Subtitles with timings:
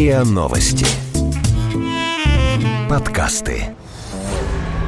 [0.00, 0.86] РИА Новости.
[2.88, 3.76] Подкасты.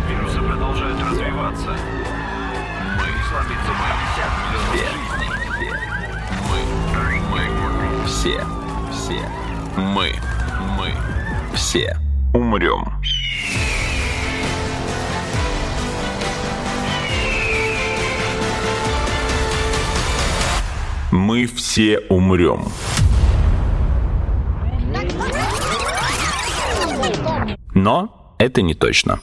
[0.08, 1.76] Вирусы продолжают развиваться.
[2.96, 3.72] Мы слабится
[6.48, 6.64] Мы.
[7.30, 8.06] Мы.
[8.06, 8.40] Все.
[8.90, 9.20] Все.
[9.76, 10.14] Мы.
[10.78, 10.94] Мы.
[11.54, 11.94] Все.
[12.32, 12.90] Умрем.
[21.10, 22.64] Мы все умрем.
[27.74, 29.20] Но это не точно.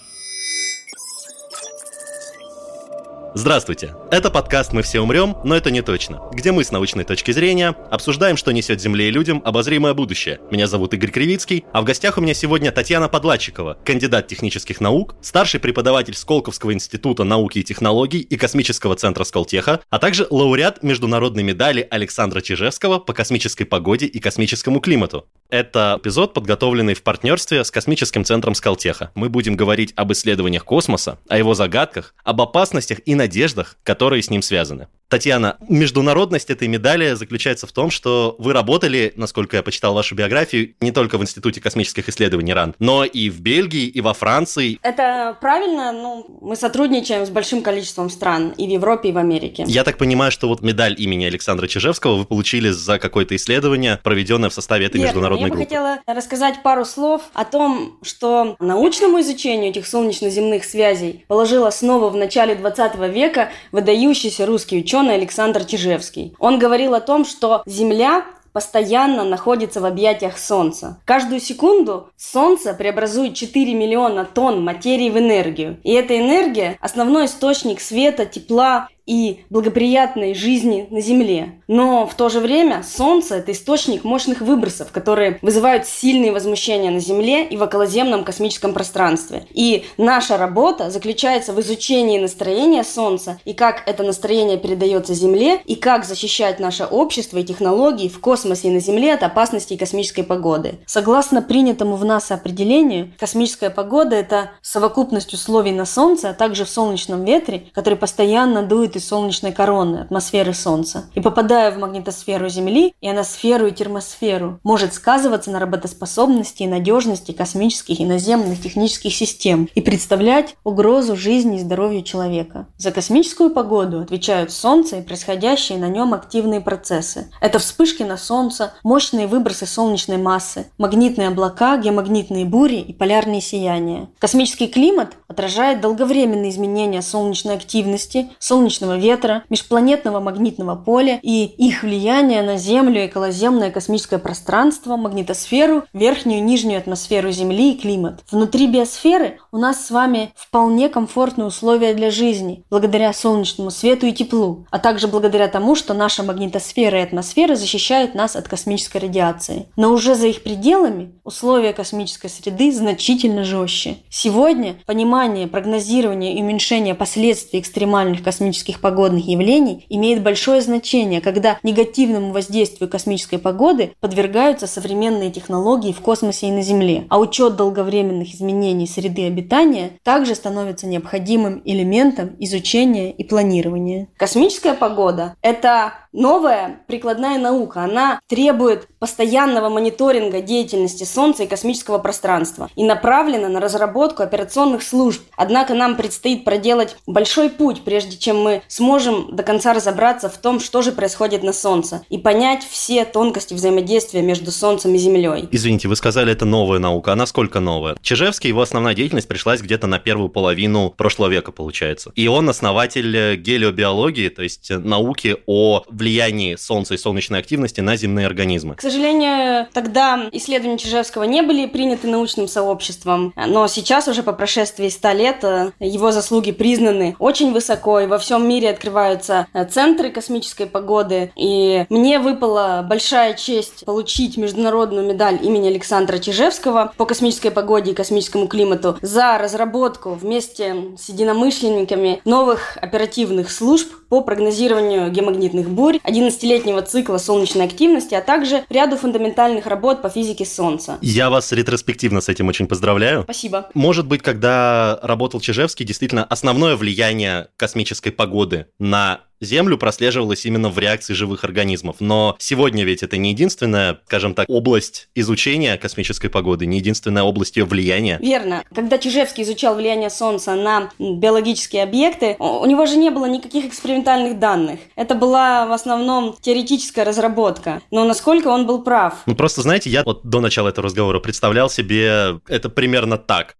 [3.35, 3.93] Здравствуйте!
[4.09, 7.75] Это подкаст «Мы все умрем, но это не точно», где мы с научной точки зрения
[7.91, 10.39] обсуждаем, что несет Земле и людям обозримое будущее.
[10.49, 15.15] Меня зовут Игорь Кривицкий, а в гостях у меня сегодня Татьяна Подладчикова, кандидат технических наук,
[15.21, 21.43] старший преподаватель Сколковского института науки и технологий и космического центра Сколтеха, а также лауреат международной
[21.43, 25.27] медали Александра Чижевского по космической погоде и космическому климату.
[25.49, 29.09] Это эпизод, подготовленный в партнерстве с космическим центром Сколтеха.
[29.15, 34.29] Мы будем говорить об исследованиях космоса, о его загадках, об опасностях и надеждах, которые с
[34.29, 34.89] ним связаны.
[35.09, 40.75] Татьяна, международность этой медали заключается в том, что вы работали, насколько я почитал вашу биографию,
[40.81, 44.77] не только в Институте космических исследований РАН, но и в Бельгии, и во Франции.
[44.83, 49.63] Это правильно, ну, мы сотрудничаем с большим количеством стран и в Европе, и в Америке.
[49.65, 54.49] Я так понимаю, что вот медаль имени Александра Чижевского вы получили за какое-то исследование, проведенное
[54.49, 55.07] в составе этой Верно.
[55.07, 55.63] международной Я группы.
[55.63, 62.09] бы хотела рассказать пару слов о том, что научному изучению этих солнечно-земных связей положил основу
[62.09, 66.35] в начале 20 века выдающийся русский ученый Александр Чижевский.
[66.39, 70.99] Он говорил о том, что Земля постоянно находится в объятиях Солнца.
[71.05, 75.79] Каждую секунду Солнце преобразует 4 миллиона тонн материи в энергию.
[75.83, 81.55] И эта энергия– основной источник света, тепла и благоприятной жизни на Земле.
[81.67, 86.99] Но в то же время Солнце– это источник мощных выбросов, которые вызывают сильные возмущения на
[86.99, 89.47] Земле и в околоземном космическом пространстве.
[89.49, 95.75] И наша работа заключается в изучении настроения Солнца и как это настроение передается Земле, и
[95.75, 100.75] как защищать наше общество и технологии в космосе и на Земле от опасностей космической погоды.
[100.85, 106.69] Согласно принятому в НАСА определению, космическая погода– это совокупность условий на Солнце, а также в
[106.69, 111.05] солнечном ветре, который постоянно дует из солнечной короны, атмосферы Солнца.
[111.15, 117.99] И попадая в магнитосферу Земли, ионосферу и термосферу, может сказываться на работоспособности и надежности космических
[117.99, 122.67] и наземных технических систем и представлять угрозу жизни и здоровью человека.
[122.77, 127.31] За космическую погоду отвечают Солнце и происходящие на нем активные процессы.
[127.41, 134.09] Это вспышки на Солнце, мощные выбросы солнечной массы, магнитные облака, геомагнитные бури и полярные сияния.
[134.19, 142.41] Космический климат отражает долговременные изменения солнечной активности, солнечного ветра, межпланетного магнитного поля и их влияние
[142.41, 148.21] на Землю, околоземное космическое пространство, магнитосферу, верхнюю и нижнюю атмосферу Земли и климат.
[148.31, 154.11] Внутри биосферы у нас с вами вполне комфортные условия для жизни, благодаря солнечному свету и
[154.11, 159.67] теплу, а также благодаря тому, что наша магнитосфера и атмосфера защищают нас от космической радиации.
[159.75, 163.97] Но уже за их пределами условия космической среды значительно жестче.
[164.09, 172.31] Сегодня понимание, прогнозирование и уменьшение последствий экстремальных космических погодных явлений имеет большое значение, когда негативному
[172.31, 177.05] воздействию космической погоды подвергаются современные технологии в космосе и на Земле.
[177.09, 184.07] А учет долговременных изменений среды обитания также становится необходимым элементом изучения и планирования.
[184.17, 187.81] Космическая погода– это новая прикладная наука.
[187.83, 195.23] Она требует постоянного мониторинга деятельности Солнца и космического пространства и направлена на разработку операционных служб.
[195.35, 200.59] Однако нам предстоит проделать большой путь, прежде чем мы сможем до конца разобраться в том,
[200.59, 205.47] что же происходит на Солнце и понять все тонкости взаимодействия между Солнцем и Землей.
[205.51, 207.13] Извините, вы сказали, это новая наука.
[207.13, 207.95] А насколько новая?
[208.01, 212.11] Чижевский, его основная деятельность пришлась где-то на первую половину прошлого века, получается.
[212.15, 216.08] И он основатель гелиобиологии, то есть науки о влиянии
[216.57, 218.75] Солнца и солнечной активности на земные организмы.
[218.75, 224.89] К сожалению, тогда исследования Чижевского не были приняты научным сообществом, но сейчас уже по прошествии
[224.89, 230.09] 100 лет э, его заслуги признаны очень высоко, и во всем мире открываются э, центры
[230.09, 231.31] космической погоды.
[231.35, 237.95] И мне выпала большая честь получить международную медаль имени Александра Чижевского по космической погоде и
[237.95, 246.81] космическому климату за разработку вместе с единомышленниками новых оперативных служб по прогнозированию геомагнитных бурь, 11-летнего
[246.81, 250.97] цикла солнечной активности, а также ряду фундаментальных работ по физике Солнца.
[251.01, 253.23] Я вас ретроспективно с этим очень поздравляю.
[253.23, 253.69] Спасибо.
[253.73, 260.77] Может быть, когда работал Чижевский, действительно основное влияние космической погоды на Землю прослеживалось именно в
[260.77, 261.97] реакции живых организмов.
[261.99, 267.55] Но сегодня ведь это не единственная, скажем так, область изучения космической погоды, не единственная область
[267.55, 268.17] ее влияния.
[268.21, 268.63] Верно.
[268.75, 274.39] Когда Чижевский изучал влияние Солнца на биологические объекты, у него же не было никаких экспериментальных
[274.39, 274.79] данных.
[274.95, 277.81] Это была в основном теоретическая разработка.
[277.91, 279.23] Но насколько он был прав?
[279.25, 283.55] Ну просто, знаете, я вот до начала этого разговора представлял себе это примерно так.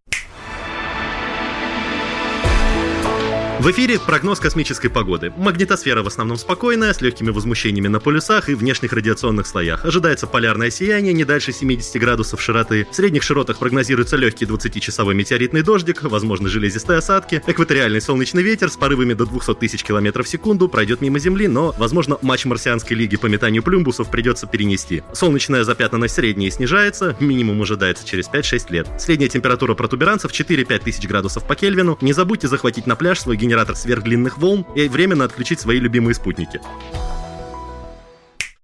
[3.59, 5.33] В эфире прогноз космической погоды.
[5.35, 9.83] Магнитосфера в основном спокойная, с легкими возмущениями на полюсах и внешних радиационных слоях.
[9.83, 12.87] Ожидается полярное сияние не дальше 70 градусов широты.
[12.89, 17.43] В средних широтах прогнозируется легкий 20-часовой метеоритный дождик, возможно железистые осадки.
[17.47, 21.75] Экваториальный солнечный ветер с порывами до 200 тысяч километров в секунду пройдет мимо Земли, но,
[21.77, 25.03] возможно, матч марсианской лиги по метанию плюмбусов придется перенести.
[25.11, 28.87] Солнечная запятнанность средняя снижается, минимум ожидается через 5-6 лет.
[28.97, 31.97] Средняя температура протуберанцев 4-5 тысяч градусов по Кельвину.
[31.99, 36.61] Не забудьте захватить на пляж свой генератор сверхдлинных волн и временно отключить свои любимые спутники.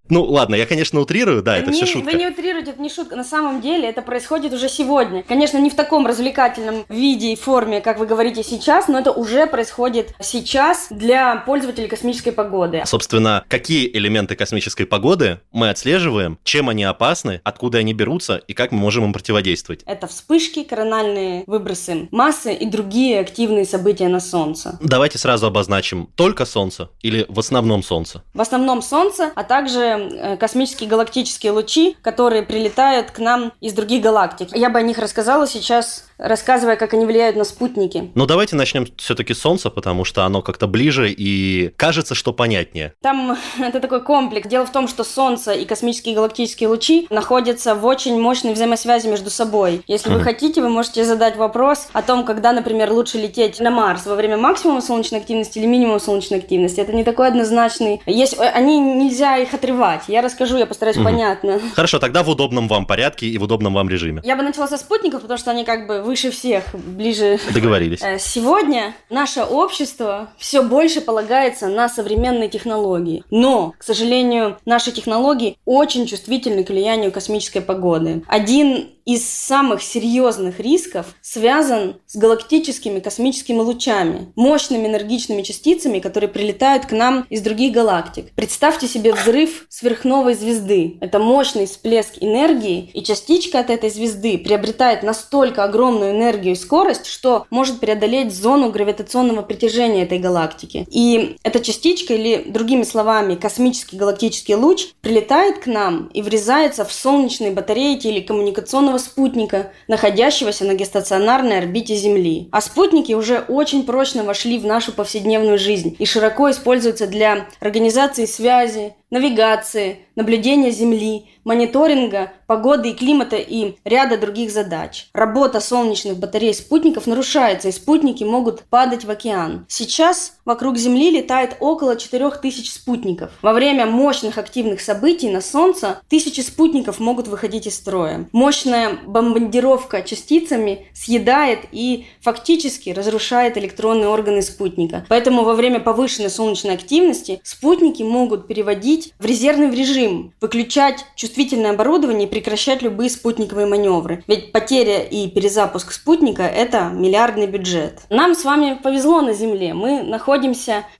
[0.09, 2.11] Ну, ладно, я, конечно, утрирую, да, это не, все шутка.
[2.11, 3.15] Вы не утрируете, это не шутка.
[3.15, 5.23] На самом деле это происходит уже сегодня.
[5.23, 9.47] Конечно, не в таком развлекательном виде и форме, как вы говорите сейчас, но это уже
[9.47, 12.83] происходит сейчас для пользователей космической погоды.
[12.85, 18.71] Собственно, какие элементы космической погоды мы отслеживаем, чем они опасны, откуда они берутся и как
[18.71, 19.81] мы можем им противодействовать?
[19.85, 24.77] Это вспышки, корональные выбросы массы и другие активные события на Солнце.
[24.81, 28.23] Давайте сразу обозначим, только Солнце или в основном Солнце?
[28.33, 34.01] В основном Солнце, а также Э, космические галактические лучи, которые прилетают к нам из других
[34.01, 34.55] галактик.
[34.55, 38.11] Я бы о них рассказала сейчас рассказывая, как они влияют на спутники.
[38.15, 42.93] Ну, давайте начнем все-таки с Солнца, потому что оно как-то ближе и кажется, что понятнее.
[43.01, 44.47] Там это такой комплекс.
[44.47, 49.29] Дело в том, что Солнце и космические галактические лучи находятся в очень мощной взаимосвязи между
[49.29, 49.83] собой.
[49.87, 54.05] Если вы хотите, вы можете задать вопрос о том, когда, например, лучше лететь на Марс
[54.05, 56.79] во время максимума солнечной активности или минимума солнечной активности.
[56.79, 58.01] Это не такой однозначный.
[58.05, 60.03] Есть, э, они нельзя их отрывать.
[60.07, 61.59] Я расскажу, я постараюсь понятно.
[61.73, 64.21] Хорошо, тогда в удобном вам порядке и в удобном вам режиме.
[64.23, 67.39] Я бы начала со спутников, потому что они как бы выше всех, ближе.
[67.53, 68.01] Договорились.
[68.01, 73.23] Э, сегодня наше общество все больше полагается на современные технологии.
[73.31, 78.23] Но, к сожалению, наши технологии очень чувствительны к влиянию космической погоды.
[78.27, 86.87] Один из самых серьезных рисков связан с галактическими космическими лучами, мощными энергичными частицами, которые прилетают
[86.87, 88.31] к нам из других галактик.
[88.35, 90.97] Представьте себе взрыв сверхновой звезды.
[91.01, 95.63] Это мощный всплеск энергии, и частичка от этой звезды приобретает настолько
[95.95, 100.85] огромную энергию и скорость, что может преодолеть зону гравитационного притяжения этой галактики.
[100.91, 106.91] И эта частичка, или другими словами, космический галактический луч, прилетает к нам и врезается в
[106.91, 112.49] солнечные батареи телекоммуникационного спутника, находящегося на геостационарной орбите Земли.
[112.51, 118.25] А спутники уже очень прочно вошли в нашу повседневную жизнь и широко используются для организации
[118.25, 125.07] связи, навигации, наблюдения Земли, мониторинга погоды и климата и ряда других задач.
[125.13, 129.65] Работа солнечных батарей спутников нарушается, и спутники могут падать в океан.
[129.69, 133.31] Сейчас вокруг Земли летает около 4000 спутников.
[133.41, 138.29] Во время мощных активных событий на Солнце тысячи спутников могут выходить из строя.
[138.31, 145.05] Мощная бомбардировка частицами съедает и фактически разрушает электронные органы спутника.
[145.09, 152.27] Поэтому во время повышенной солнечной активности спутники могут переводить в резервный режим, выключать чувствительное оборудование
[152.27, 154.23] и прекращать любые спутниковые маневры.
[154.27, 158.01] Ведь потеря и перезапуск спутника– это миллиардный бюджет.
[158.09, 159.73] Нам с вами повезло на Земле.
[159.73, 160.34] Мы находимся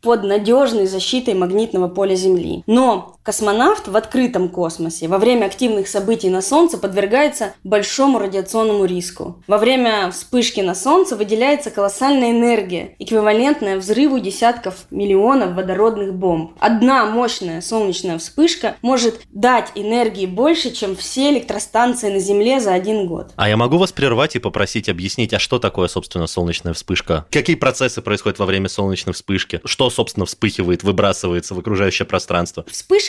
[0.02, 2.64] под надежной защитой магнитного поля Земли.
[2.68, 9.44] Но космонавт в открытом космосе во время активных событий на Солнце подвергается большому радиационному риску.
[9.48, 16.52] Во время вспышки на Солнце выделяется колоссальная энергия, эквивалентная взрыву десятков миллионов водородных бомб.
[16.60, 23.08] Одна мощная солнечная вспышка может дать энергии больше, чем все электростанции на Земле за один
[23.08, 23.32] год.
[23.38, 27.26] А я могу вас прервать и попросить объяснить, а что такое, собственно, солнечная вспышка?
[27.32, 29.62] Какие процессы происходят во время солнечной вспышки?
[29.66, 32.64] Что, собственно, вспыхивает, выбрасывается в окружающее пространство?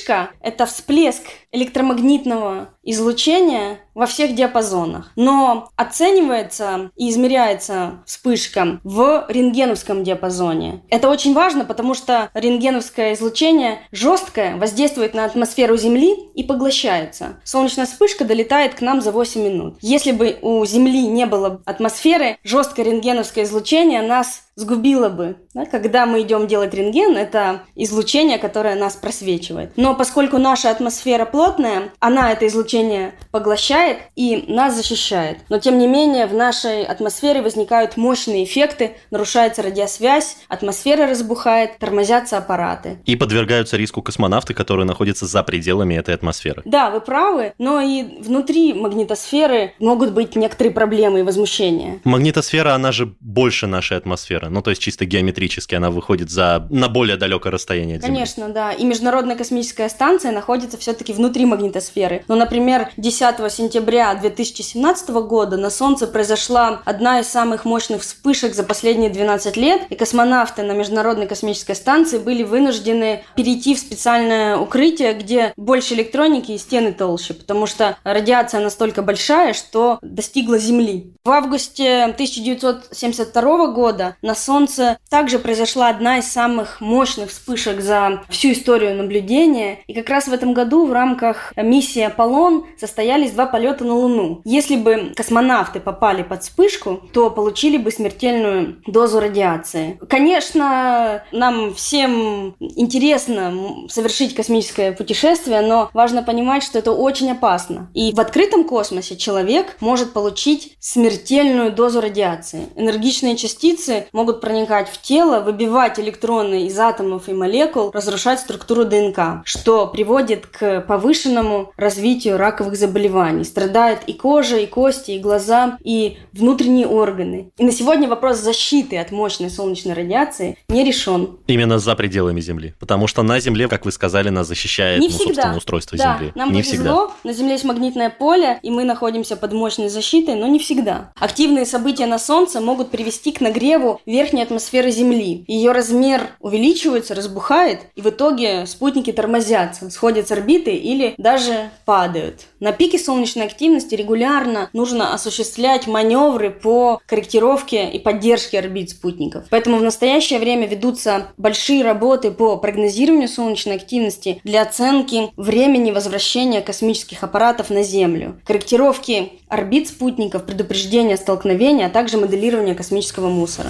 [0.07, 5.11] Вспышка– это всплеск электромагнитного излучения во всех диапазонах.
[5.17, 10.83] Но оценивается и измеряется вспышка в рентгеновском диапазоне.
[10.91, 17.41] Это очень важно, потому что рентгеновское излучение жесткое, воздействует на атмосферу Земли и поглощается.
[17.43, 19.79] Солнечная вспышка долетает к нам за 8 минут.
[19.81, 25.37] Если бы у Земли не было атмосферы, жесткое рентгеновское излучение нас сгубило бы.
[25.55, 25.67] Да?
[25.67, 29.73] Когда мы идем делать рентген, это излучение, которое нас просвечивает.
[29.77, 35.39] Но поскольку наша атмосфера плотная, она это излучение поглощает, влияет и нас защищает.
[35.49, 42.39] Но тем не менее в нашей атмосфере возникают мощные эффекты, нарушается радиосвязь, атмосфера разбухает, тормозятся
[42.39, 42.99] аппараты.
[43.05, 46.63] И подвергаются риску космонавты, которые находятся за пределами этой атмосферы.
[46.65, 52.01] Да, вы правы, но и внутри магнитосферы могут быть некоторые проблемы и возмущения.
[52.05, 54.49] Магнитосфера, она же больше нашей атмосферы.
[54.49, 58.15] Ну, то есть чисто геометрически она выходит за на более далекое расстояние от Земли.
[58.15, 58.73] Конечно, да.
[58.73, 62.25] И Международная космическая станция находится все-таки внутри магнитосферы.
[62.29, 68.63] Но, например, 10 сентября 2017 года на Солнце произошла одна из самых мощных вспышек за
[68.63, 75.15] последние 12 лет, и космонавты на Международной космической станции были вынуждены перейти в специальное укрытие,
[75.15, 81.13] где больше электроники и стены толще, потому что радиация настолько большая, что достигла Земли.
[81.25, 88.53] В августе 1972 года на Солнце также произошла одна из самых мощных вспышек за всю
[88.53, 93.66] историю наблюдения, и как раз в этом году в рамках миссии Аполлон состоялись два полета
[93.85, 94.43] на Луну.
[94.45, 99.99] Если бы космонавты попали под вспышку, то получили бы смертельную дозу радиации.
[100.09, 107.91] Конечно, нам всем интересно совершить космическое путешествие, но важно понимать, что это очень опасно.
[107.95, 112.69] И в открытом космосе человек может получить смертельную дозу радиации.
[112.77, 119.43] Энергичные частицы могут проникать в тело, выбивать электроны из атомов и молекул, разрушать структуру ДНК,
[119.45, 123.45] что приводит к повышенному развитию раковых заболеваний.
[123.57, 127.53] Страдает и кожа, и кости, и глаза, и внутренние органы.
[127.57, 131.39] И на сегодня вопрос защиты от мощной солнечной радиации не решен.
[131.47, 132.75] Именно за пределами Земли.
[132.79, 135.55] Потому что на Земле, как вы сказали, нас защищает не ну, всегда.
[135.57, 136.33] устройство да, Земли.
[136.35, 137.09] Нам не повезло, всегда.
[137.25, 141.13] на Земле есть магнитное поле, и мы находимся под мощной защитой, но не всегда.
[141.19, 145.47] Активные события на Солнце могут привести к нагреву верхней атмосферы Земли.
[145.47, 152.43] Ее размер увеличивается, разбухает, и в итоге спутники тормозятся, сходят с орбиты или даже падают.
[152.61, 159.45] На пике солнечной активности регулярно нужно осуществлять маневры по корректировке и поддержке орбит спутников.
[159.51, 166.61] Поэтому в настоящее время ведутся большие работы по прогнозированию солнечной активности для оценки времени возвращения
[166.61, 173.69] космических аппаратов на Землю, корректировки орбит спутников, предупреждения столкновения, а также моделирования космического мусора.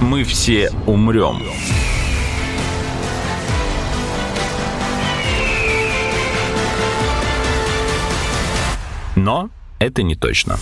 [0.00, 1.42] Мы все умрем.
[9.18, 10.58] Но это не точно.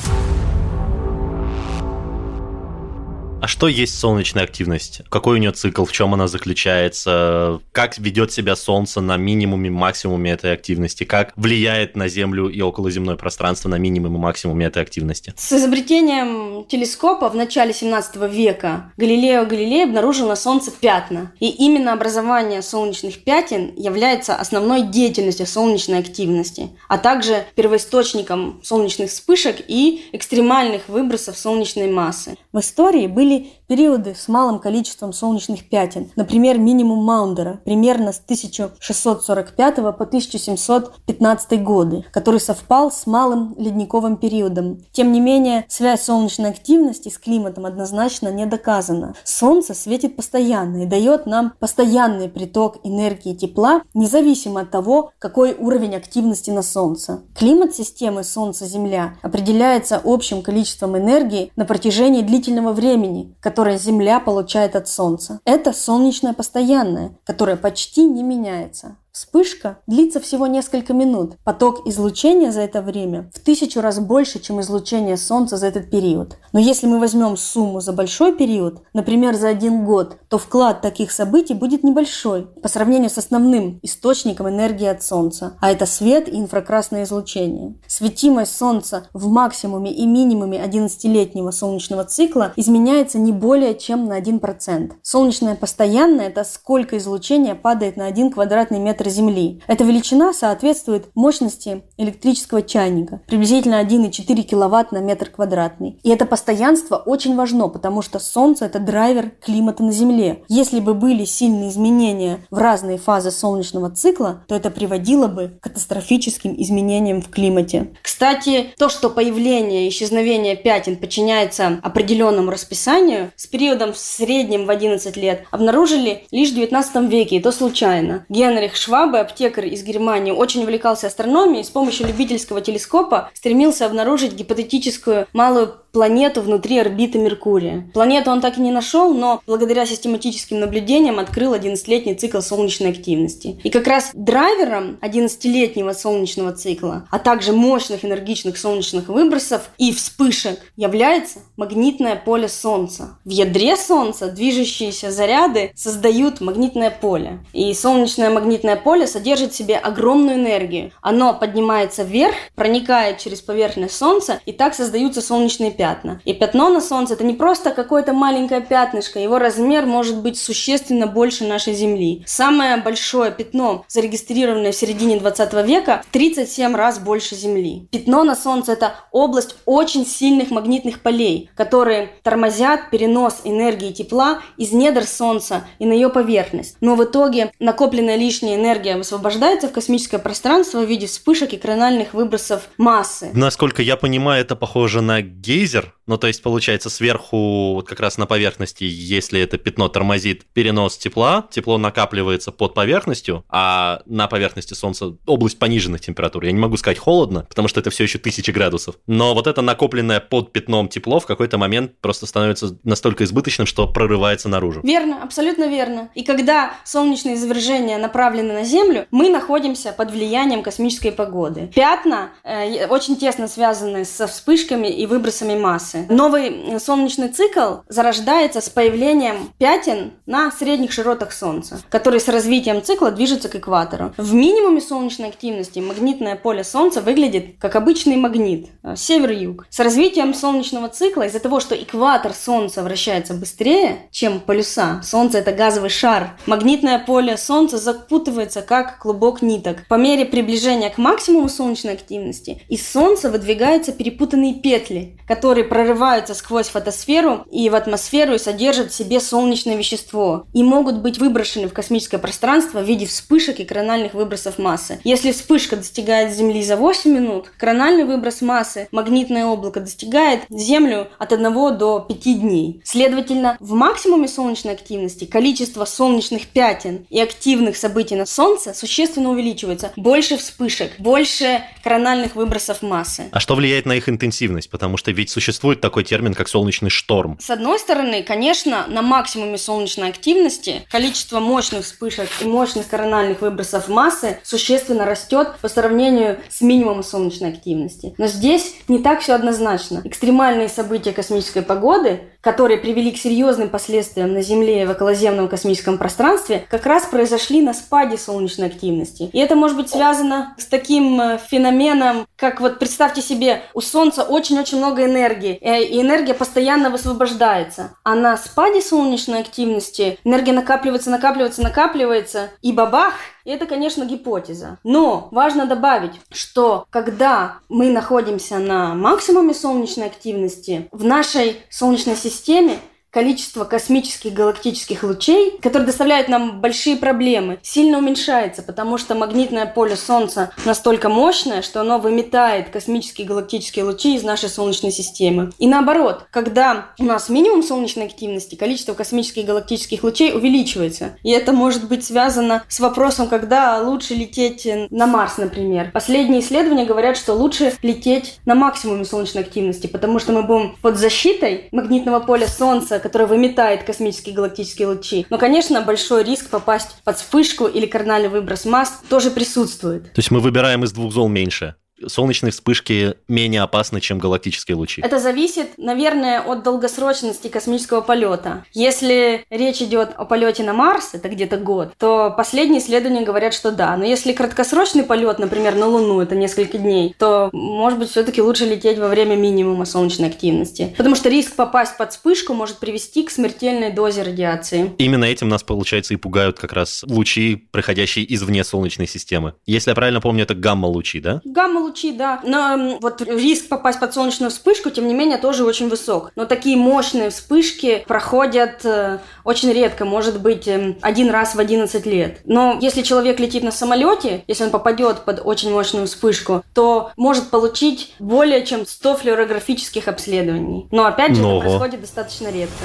[3.39, 5.03] А что есть солнечная активность?
[5.11, 5.85] Какой у нее цикл?
[5.85, 7.61] В чем она заключается?
[7.71, 11.05] Как ведет себя Солнце на минимуме, максимуме этой активности?
[11.05, 15.35] Как влияет на Землю и околоземное пространство на минимум и максимуме этой активности?
[15.37, 21.33] С изобретением телескопа в начале 17 века Галилео Галилей обнаружил на Солнце пятна.
[21.39, 29.57] И именно образование солнечных пятен является основной деятельностью солнечной активности, а также первоисточником солнечных вспышек
[29.69, 32.39] и экстремальных выбросов солнечной массы.
[32.53, 33.26] В истории были
[33.67, 42.05] периоды с малым количеством солнечных пятен, например, минимум Маундера, примерно с 1645 по 1715 годы,
[42.13, 44.83] который совпал с малым ледниковым периодом.
[44.93, 49.15] Тем не менее, связь солнечной активности с климатом однозначно не доказана.
[49.25, 55.55] Солнце светит постоянно и дает нам постоянный приток энергии и тепла, независимо от того, какой
[55.55, 57.23] уровень активности на Солнце.
[57.37, 64.89] Климат системы Солнце-Земля определяется общим количеством энергии на протяжении длительного времени, которое Земля получает от
[64.89, 65.41] Солнца.
[65.45, 68.97] Это солнечное постоянное, которое почти не меняется.
[69.17, 71.39] Вспышка длится всего несколько минут.
[71.43, 76.37] Поток излучения за это время в тысячу раз больше, чем излучение Солнца за этот период.
[76.53, 81.13] Но если мы возьмем сумму за большой период, например, за один год, то вклад таких
[81.13, 86.37] событий будет небольшой по сравнению с основным источником энергии от Солнца, а это свет и
[86.39, 87.77] инфракрасное излучение.
[87.87, 94.93] Светимость Солнца в максимуме и минимуме 11-летнего солнечного цикла изменяется не более чем на 1%.
[95.01, 99.61] Солнечное постоянное– это сколько излучения падает на 1 квадратный метр диаметра Земли.
[99.67, 105.99] Эта величина соответствует мощности электрического чайника, приблизительно 1,4 кВт на метр квадратный.
[106.03, 110.43] И это постоянство очень важно, потому что Солнце– это драйвер климата на Земле.
[110.49, 115.65] Если бы были сильные изменения в разные фазы солнечного цикла, то это приводило бы к
[115.65, 117.93] катастрофическим изменениям в климате.
[118.03, 124.71] Кстати, то, что появление и исчезновение пятен подчиняется определенному расписанию, с периодом в среднем в
[124.71, 128.25] 11 лет, обнаружили лишь в 19 веке, и то случайно.
[128.29, 133.85] Генрих Шварц Швабе, аптекарь из Германии, очень увлекался астрономией и с помощью любительского телескопа стремился
[133.85, 137.91] обнаружить гипотетическую малую планету внутри орбиты Меркурия.
[137.95, 143.59] Планету он так и не нашел, но благодаря систематическим наблюдениям открыл 11-летний цикл солнечной активности.
[143.65, 150.61] И как раз драйвером 11-летнего солнечного цикла, а также мощных энергичных солнечных выбросов и вспышек
[150.77, 153.19] является магнитное поле Солнца.
[153.25, 157.39] В ядре Солнца движущиеся заряды создают магнитное поле.
[157.55, 160.93] И солнечное магнитное поле содержит в себе огромную энергию.
[161.01, 166.21] Оно поднимается вверх, проникает через поверхность Солнца, и так создаются солнечные пятна.
[166.25, 171.07] И пятно на Солнце это не просто какое-то маленькое пятнышко, его размер может быть существенно
[171.07, 172.23] больше нашей Земли.
[172.27, 177.89] Самое большое пятно, зарегистрированное в середине 20 века, 37 раз больше Земли.
[177.91, 184.73] Пятно на Солнце это область очень сильных магнитных полей, которые тормозят перенос энергии тепла из
[184.73, 186.77] недр Солнца и на ее поверхность.
[186.81, 188.66] Но в итоге накопленная лишняя энергия
[188.99, 193.31] высвобождается в космическое пространство в виде вспышек и корональных выбросов массы.
[193.33, 198.19] Насколько я понимаю, это похоже на гейзер, ну то есть получается сверху, вот как раз
[198.19, 204.75] на поверхности, если это пятно тормозит перенос тепла, тепло накапливается под поверхностью, а на поверхности
[204.75, 206.45] Солнца область пониженных температур.
[206.45, 208.97] Я не могу сказать холодно, потому что это все еще тысячи градусов.
[209.07, 213.87] Но вот это накопленное под пятном тепло в какой-то момент просто становится настолько избыточным, что
[213.87, 214.81] прорывается наружу.
[214.83, 216.11] Верно, абсолютно верно.
[216.15, 221.71] И когда солнечные извержения направлены на Землю, мы находимся под влиянием космической погоды.
[221.75, 225.96] Пятна э, очень тесно связаны со вспышками и выбросами массы.
[226.09, 233.11] Новый солнечный цикл зарождается с появлением пятен на средних широтах Солнца, которые с развитием цикла
[233.11, 234.13] движутся к экватору.
[234.17, 239.67] В минимуме солнечной активности магнитное поле Солнца выглядит как обычный магнит, э, север-юг.
[239.71, 245.53] С развитием солнечного цикла из-за того, что экватор Солнца вращается быстрее, чем полюса, Солнце это
[245.53, 249.87] газовый шар, магнитное поле Солнца запутывается как клубок ниток.
[249.89, 256.35] По мере приближения к максимуму солнечной активности из Солнца выдвигаются перепутанные петли, которые которые прорываются
[256.35, 261.69] сквозь фотосферу и в атмосферу и содержат в себе солнечное вещество и могут быть выброшены
[261.69, 265.01] в космическое пространство в виде вспышек и корональных выбросов массы.
[265.05, 271.33] Если вспышка достигает Земли за 8 минут, корональный выброс массы, магнитное облако достигает Землю от
[271.33, 272.81] 1 до 5 дней.
[272.83, 279.93] Следовательно, в максимуме солнечной активности количество солнечных пятен и активных событий на Солнце существенно увеличивается.
[279.95, 283.29] Больше вспышек, больше корональных выбросов массы.
[283.31, 284.69] А что влияет на их интенсивность?
[284.69, 287.39] Потому что ведь существует существует такой термин, как солнечный шторм?
[287.41, 293.89] С одной стороны, конечно, на максимуме солнечной активности количество мощных вспышек и мощных корональных выбросов
[293.89, 298.15] массы существенно растет по сравнению с минимумом солнечной активности.
[298.19, 300.01] Но здесь не так все однозначно.
[300.05, 305.99] Экстремальные события космической погоды, которые привели к серьезным последствиям на Земле и в околоземном космическом
[305.99, 309.29] пространстве, как раз произошли на спаде солнечной активности.
[309.33, 314.23] И это может быть связано с таким э, феноменом, как вот представьте себе, у Солнца
[314.23, 317.97] очень-очень много энергии, э, и энергия постоянно высвобождается.
[318.05, 323.15] А на спаде солнечной активности энергия накапливается, накапливается, накапливается, и бабах,
[323.47, 324.79] и это, конечно, гипотеза.
[324.83, 332.36] Но важно добавить, что когда мы находимся на максимуме солнечной активности, в нашей Солнечной системе
[332.37, 332.81] системе–
[333.17, 339.97] количество космических галактических лучей, которые доставляют нам большие проблемы, сильно уменьшается, потому что магнитное поле
[339.97, 345.51] Солнца настолько мощное, что оно выметает космические галактические лучи из нашей Солнечной системы.
[345.59, 351.17] И наоборот, когда у нас минимум солнечной активности, количество космических галактических лучей увеличивается.
[351.23, 355.91] И это может быть связано с вопросом, когда лучше лететь на Марс, например.
[355.91, 360.99] Последние исследования говорят, что лучше лететь на максимуме солнечной активности, потому что мы будем под
[360.99, 365.27] защитой магнитного поля Солнца, которая выметает космические галактические лучи.
[365.31, 370.13] Но, конечно, большой риск попасть под вспышку или корональный выброс масс тоже присутствует.
[370.13, 375.03] То есть мы выбираем из двух зол меньше солнечные вспышки менее опасны, чем галактические лучи?
[375.03, 378.65] Это зависит, наверное, от долгосрочности космического полета.
[378.73, 383.71] Если речь идет о полете на Марс, это где-то год, то последние исследования говорят, что
[383.71, 383.97] да.
[383.97, 388.67] Но если краткосрочный полет, например, на Луну, это несколько дней, то, может быть, все-таки лучше
[388.67, 390.95] лететь во время минимума солнечной активности.
[390.97, 394.93] Потому что риск попасть под вспышку может привести к смертельной дозе радиации.
[394.99, 399.55] Именно этим нас, получается, и пугают как раз лучи, проходящие извне Солнечной системы.
[399.67, 401.41] Если я правильно помню, это гамма-лучи, да?
[401.45, 402.41] Гамма лучи, да.
[402.45, 406.33] Но вот риск попасть под солнечную вспышку, тем не менее, тоже очень высок.
[406.37, 412.07] Но такие мощные вспышки проходят э, очень редко, может быть, э, один раз в 11
[412.07, 412.41] лет.
[412.45, 417.51] Но если человек летит на самолете, если он попадет под очень мощную вспышку, то может
[417.51, 420.89] получить более чем 100 флюорографических обследований.
[420.91, 421.59] Но опять же, Но.
[421.59, 422.85] это происходит достаточно редко.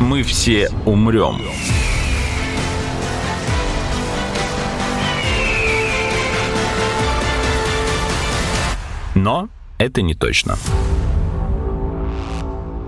[0.00, 1.40] Мы все умрем.
[9.18, 10.56] Но это не точно.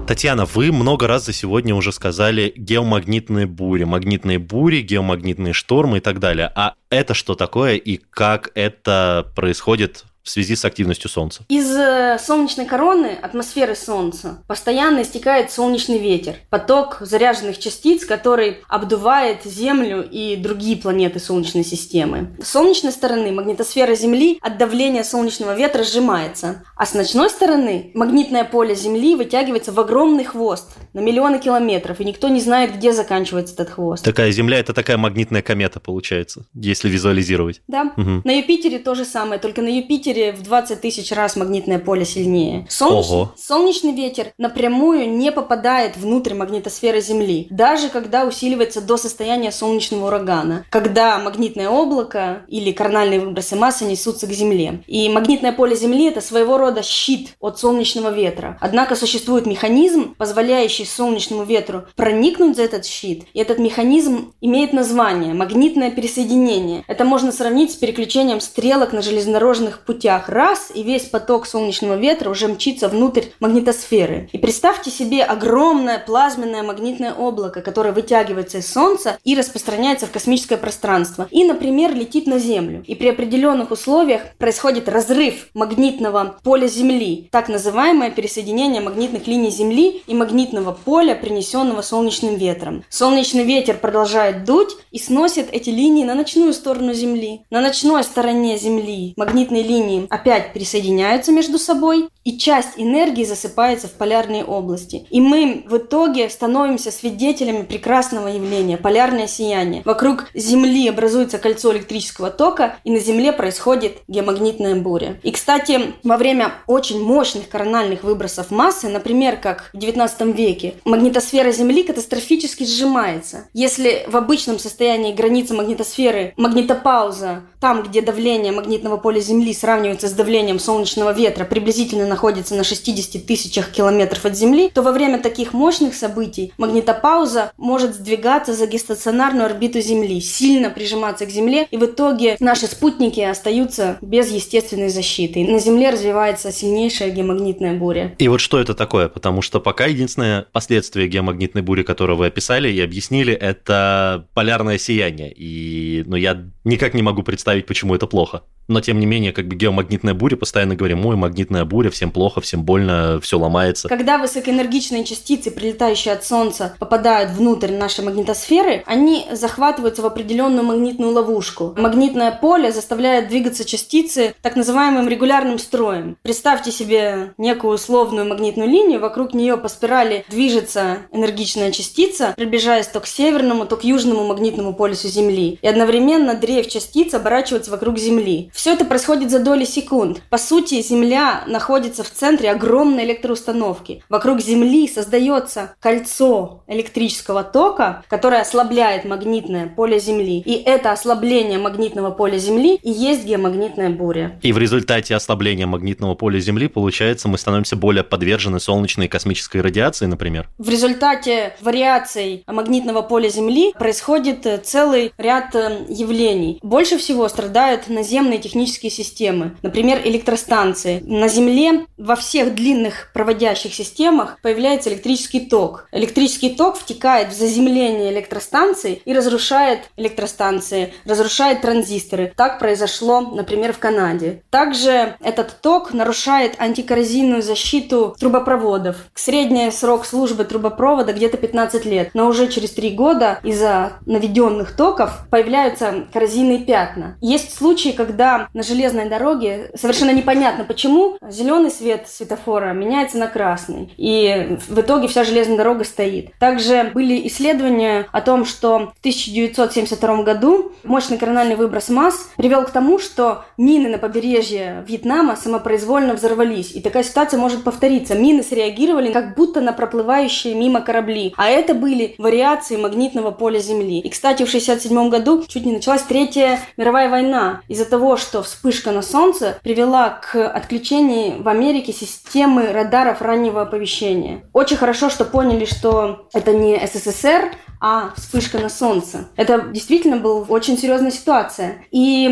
[0.07, 6.01] Татьяна, вы много раз за сегодня уже сказали геомагнитные бури, магнитные бури, геомагнитные штормы и
[6.01, 6.51] так далее.
[6.55, 11.44] А это что такое и как это происходит в связи с активностью Солнца?
[11.48, 19.44] Из э, солнечной короны, атмосферы Солнца, постоянно истекает солнечный ветер, поток заряженных частиц, который обдувает
[19.44, 22.37] Землю и другие планеты Солнечной системы.
[22.42, 28.44] С солнечной стороны магнитосфера Земли от давления солнечного ветра сжимается, а с ночной стороны магнитное
[28.44, 33.54] поле Земли вытягивается в огромный хвост на миллионы километров, и никто не знает, где заканчивается
[33.54, 34.04] этот хвост.
[34.04, 37.62] Такая Земля– это такая магнитная комета, получается, если визуализировать.
[37.68, 37.92] Да.
[37.96, 38.22] Угу.
[38.24, 42.05] На Юпитере то же самое, только на Юпитере Юпитере в 20 тысяч раз магнитное поле
[42.05, 42.66] сильнее.
[42.68, 43.07] Солнеч...
[43.07, 43.33] Ого.
[43.37, 50.64] Солнечный ветер напрямую не попадает внутрь магнитосферы Земли, даже когда усиливается до состояния солнечного урагана,
[50.70, 54.83] когда магнитное облако или корональные выбросы массы несутся к Земле.
[54.87, 58.59] И магнитное поле Земли– это своего рода щит от солнечного ветра.
[58.61, 63.25] Однако существует механизм, позволяющий солнечному ветру проникнуть за этот щит.
[63.33, 66.85] И этот механизм имеет название– магнитное пересоединение.
[66.87, 71.95] Это можно сравнить с переключением стрелок на железнодорожных путях путях раз, и весь поток солнечного
[71.95, 74.31] ветра уже мчится внутрь магнитосферы.
[74.33, 80.57] И представьте себе огромное плазменное магнитное облако, которое вытягивается из Солнца и распространяется в космическое
[80.57, 81.29] пространство.
[81.31, 82.83] И, например, летит на Землю.
[82.87, 90.03] И при определенных условиях происходит разрыв магнитного поля Земли, так называемое пересоединение магнитных линий Земли
[90.07, 92.85] и магнитного поля, принесенного солнечным ветром.
[92.89, 97.43] Солнечный ветер продолжает дуть и сносит эти линии на ночную сторону Земли.
[97.51, 103.88] На ночной стороне Земли магнитные линии они опять присоединяются между собой, и часть энергии засыпается
[103.88, 105.07] в полярные области.
[105.11, 109.83] И мы в итоге становимся свидетелями прекрасного явления– полярное сияние.
[109.85, 115.18] Вокруг Земли образуется кольцо электрического тока, и на Земле происходит геомагнитная буря.
[115.22, 121.53] И, кстати, во время очень мощных корональных выбросов массы, например, как в 19 веке, магнитосфера
[121.53, 123.48] Земли катастрофически сжимается.
[123.55, 130.09] Если в обычном состоянии граница магнитосферы, магнитопауза, там, где давление магнитного поля Земли сравнивается сравнивается
[130.09, 135.19] с давлением солнечного ветра, приблизительно находится на 60 тысячах километров от Земли, то во время
[135.19, 141.79] таких мощных событий магнитопауза может сдвигаться за геостационарную орбиту Земли, сильно прижиматься к Земле, и
[141.79, 145.47] в итоге наши спутники остаются без естественной защиты.
[145.47, 148.14] На Земле развивается сильнейшая геомагнитная буря.
[148.19, 149.09] И вот что это такое?
[149.09, 155.33] Потому что пока единственное последствие геомагнитной бури, которую вы описали и объяснили, это полярное сияние.
[155.35, 159.49] И ну, я никак не могу представить, почему это плохо но тем не менее, как
[159.49, 159.69] бы геомагнитная
[160.14, 163.88] буря, постоянно говорим, ой, магнитная буря, всем плохо, всем больно, все ломается.
[163.88, 171.12] Когда высокоэнергичные частицы, прилетающие от Солнца, попадают внутрь нашей магнитосферы, они захватываются в определенную магнитную
[171.12, 171.74] ловушку.
[171.76, 176.16] Магнитное поле заставляет двигаться частицы так называемым регулярным строем.
[176.22, 183.00] Представьте себе некую условную магнитную линию, вокруг нее по спирали движется энергичная частица, приближаясь то
[183.00, 185.59] к северному, то к южному магнитному полюсу Земли.
[185.62, 188.50] И одновременно дрейф частиц оборачивается вокруг Земли.
[188.52, 190.23] Все это происходит за доли секунд.
[190.31, 194.03] По сути, Земля находится в центре огромной электроустановки.
[194.09, 200.42] Вокруг Земли создается кольцо электрического тока, которое ослабляет магнитное поле Земли.
[200.46, 204.38] И это ослабление магнитного поля Земли и есть геомагнитная буря.
[204.42, 209.61] И в результате ослабления магнитного поля Земли, получается, мы становимся более подвержены солнечной и космической
[209.61, 210.49] радиации, например?
[210.59, 216.59] В результате вариаций магнитного поля Земли происходит э, целый ряд э, явлений.
[216.62, 221.03] Больше всего страдают наземные технические системы, например, электростанции.
[221.05, 225.89] На Земле во всех длинных проводящих системах появляется электрический ток.
[225.93, 232.33] Электрический ток втекает в заземление электростанций и разрушает электростанции, разрушает транзисторы.
[232.37, 234.43] Так произошло, например, в Канаде.
[234.51, 238.97] Также этот ток нарушает антикоррозийную защиту трубопроводов.
[239.15, 245.27] Средний срок службы трубопровода где-то 15 лет, но уже через 3 года из-за наведенных токов
[245.31, 247.17] появляются коррозийные пятна.
[247.21, 249.39] Есть случаи, когда на железной дороге
[249.74, 253.92] совершенно непонятно почему зеленый свет светофора меняется на красный.
[253.96, 256.31] И в итоге вся железная дорога стоит.
[256.38, 262.70] Также были исследования о том, что в 1972 году мощный корональный выброс масс привел к
[262.70, 266.72] тому, что мины на побережье Вьетнама самопроизвольно взорвались.
[266.74, 268.14] И такая ситуация может повториться.
[268.14, 271.35] Мины среагировали как будто на проплывающие мимо корабли.
[271.37, 274.00] А это были вариации магнитного поля Земли.
[274.00, 278.90] И, кстати, в 1967 году чуть не началась Третья мировая война из-за того, что вспышка
[278.90, 279.19] на Солнце
[279.62, 284.42] привела к отключению в Америке системы радаров раннего оповещения.
[284.52, 289.28] Очень хорошо, что поняли, что это не СССР, а вспышка на Солнце.
[289.37, 291.85] Это действительно была очень серьезная ситуация.
[291.90, 292.28] И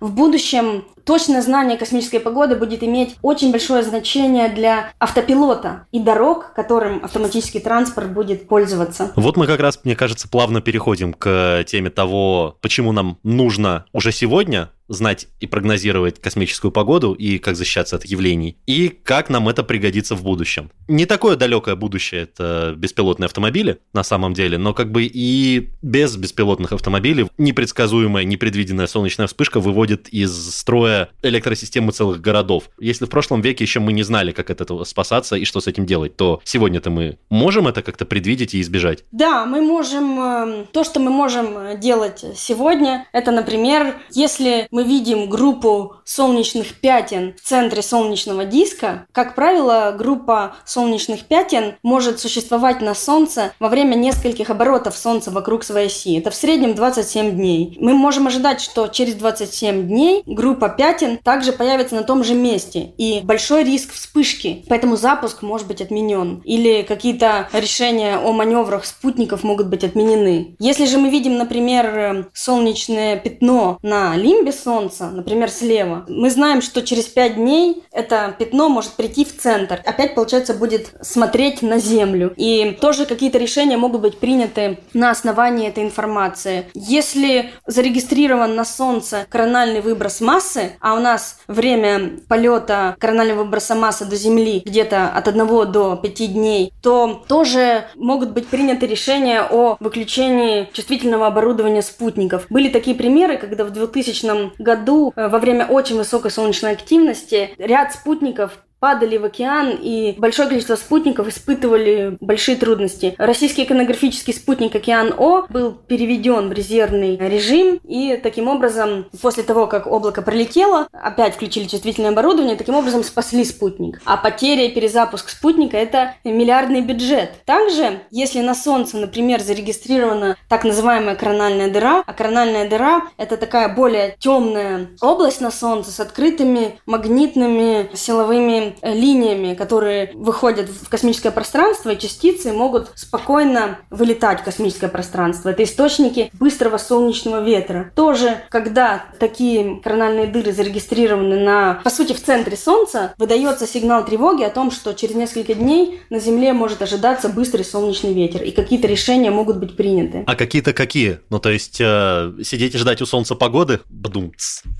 [0.00, 6.52] в будущем точное знание космической погоды будет иметь очень большое значение для автопилота и дорог,
[6.54, 9.12] которым автоматический транспорт будет пользоваться.
[9.16, 14.12] Вот мы как раз, мне кажется, плавно переходим к теме того, почему нам нужно уже
[14.12, 19.62] сегодня знать и прогнозировать космическую погоду и как защищаться от явлений, и как нам это
[19.62, 20.70] пригодится в будущем.
[20.88, 26.16] Не такое далекое будущее это беспилотные автомобили на самом деле, но как бы и без
[26.16, 32.64] беспилотных автомобилей непредсказуемая, непредвиденная солнечная вспышка выводит из строя электросистемы целых городов.
[32.78, 35.66] Если в прошлом веке еще мы не знали, как от этого спасаться и что с
[35.66, 39.04] этим делать, то сегодня-то мы можем это как-то предвидеть и избежать?
[39.12, 40.20] Да, мы можем...
[40.20, 47.34] Эм, то, что мы можем делать сегодня, это, например, если мы видим группу солнечных пятен
[47.34, 53.94] в центре солнечного диска, как правило, группа солнечных пятен может существовать на Солнце во время
[53.94, 56.18] нескольких оборотов Солнца вокруг своей оси.
[56.18, 57.76] Это в среднем 27 дней.
[57.80, 60.83] Мы можем ожидать, что через 27 дней группа пятен
[61.22, 62.92] также появится на том же месте.
[62.98, 64.64] И большой риск вспышки.
[64.68, 66.42] Поэтому запуск может быть отменен.
[66.44, 70.56] Или какие-то решения о маневрах спутников могут быть отменены.
[70.58, 76.82] Если же мы видим, например, солнечное пятно на лимбе Солнца, например, слева, мы знаем, что
[76.82, 79.80] через 5 дней это пятно может прийти в центр.
[79.84, 82.32] Опять, получается, будет смотреть на Землю.
[82.36, 86.66] И тоже какие-то решения могут быть приняты на основании этой информации.
[86.74, 94.04] Если зарегистрирован на Солнце корональный выброс массы, а у нас время полета коронального выброса массы
[94.04, 99.76] до Земли где-то от 1 до 5 дней, то тоже могут быть приняты решения о
[99.80, 102.46] выключении чувствительного оборудования спутников.
[102.50, 107.92] Были такие примеры, когда в 2000 году э, во время очень высокой солнечной активности ряд
[107.92, 113.14] спутников падали в океан, и большое количество спутников испытывали большие трудности.
[113.16, 119.86] Российский иконографический спутник «Океан-О» был переведен в резервный режим, и таким образом, после того, как
[119.86, 124.02] облако пролетело, опять включили чувствительное оборудование, таким образом спасли спутник.
[124.04, 127.30] А потеря и перезапуск спутника– это миллиардный бюджет.
[127.46, 133.74] Также, если на Солнце, например, зарегистрирована так называемая корональная дыра, а корональная дыра– это такая
[133.74, 141.90] более темная область на Солнце с открытыми магнитными силовыми линиями, которые выходят в космическое пространство,
[141.90, 145.50] и частицы могут спокойно вылетать в космическое пространство.
[145.50, 147.92] Это источники быстрого солнечного ветра.
[147.94, 154.42] Тоже, когда такие корональные дыры зарегистрированы на, по сути, в центре Солнца, выдается сигнал тревоги
[154.42, 158.86] о том, что через несколько дней на Земле может ожидаться быстрый солнечный ветер, и какие-то
[158.86, 160.24] решения могут быть приняты.
[160.26, 161.20] А какие-то какие?
[161.30, 163.80] Ну, то есть э, сидеть и ждать у Солнца погоды?
[163.88, 164.32] Бадум,